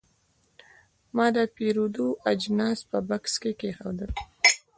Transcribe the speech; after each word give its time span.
ما 1.15 1.25
د 1.35 1.37
پیرود 1.55 1.95
اجناس 2.31 2.79
په 2.89 2.97
بکس 3.09 3.33
کې 3.41 3.51
کېښودل. 3.59 4.11